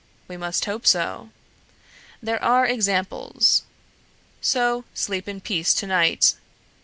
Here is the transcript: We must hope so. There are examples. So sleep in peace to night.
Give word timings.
We 0.27 0.35
must 0.35 0.65
hope 0.65 0.87
so. 0.87 1.29
There 2.23 2.43
are 2.43 2.65
examples. 2.65 3.61
So 4.41 4.83
sleep 4.95 5.27
in 5.27 5.41
peace 5.41 5.75
to 5.75 5.85
night. 5.85 6.33